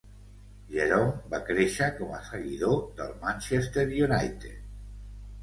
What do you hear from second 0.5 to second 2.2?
Jerome va créixer com